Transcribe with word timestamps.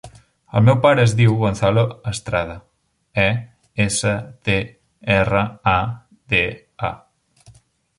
El 0.59 0.63
meu 0.69 0.77
pare 0.85 1.03
es 1.09 1.11
diu 1.19 1.35
Gonzalo 1.41 1.83
Estrada: 2.13 2.57
e, 3.27 3.29
essa, 3.89 4.17
te, 4.49 4.59
erra, 5.21 5.49
a, 5.79 5.79
de, 6.35 6.45
a. 6.93 6.97